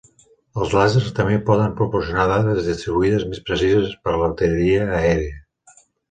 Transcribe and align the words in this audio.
Els 0.59 0.71
làsers 0.75 1.09
també 1.17 1.35
poden 1.49 1.75
proporcionar 1.81 2.23
dades 2.31 2.69
distribuïdes 2.69 3.25
més 3.33 3.41
precises 3.49 3.93
per 4.07 4.13
a 4.15 4.15
l'artilleria 4.23 4.89
aèria. 5.01 5.37